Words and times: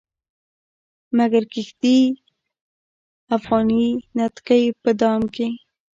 مګر 1.17 1.43
کښيږدي 1.51 1.99
افغاني 3.35 3.85
نتکۍ 4.17 4.63
په 4.81 4.91
دام 5.01 5.21
کې 5.35 5.47